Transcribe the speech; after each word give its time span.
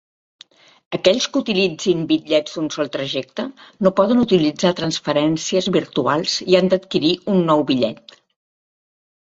Aquells 0.97 1.25
que 1.33 1.37
utilitzin 1.43 1.99
bitllets 2.11 2.55
d'un 2.57 2.71
sol 2.77 2.89
trajecte 2.95 3.45
no 3.87 3.93
poden 4.01 4.25
utilitzar 4.25 4.73
transferències 4.81 5.69
virtuals 5.79 6.41
i 6.53 6.61
han 6.63 6.75
d'adquirir 6.75 7.15
un 7.37 7.47
nou 7.53 7.65
bitllet. 7.73 8.21